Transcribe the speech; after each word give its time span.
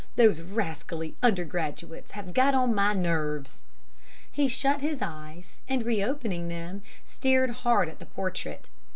'Those 0.15 0.41
rascally 0.41 1.13
undergraduates 1.21 2.13
have 2.13 2.33
got 2.33 2.55
on 2.55 2.73
my 2.73 2.91
nerves.' 2.91 3.61
"He 4.31 4.47
shut 4.47 4.81
his 4.81 4.99
eyes; 4.99 5.59
and 5.69 5.85
re 5.85 6.03
opening 6.03 6.47
them, 6.47 6.81
stared 7.05 7.51
hard 7.51 7.87
at 7.87 7.99
the 7.99 8.07
portrait. 8.07 8.67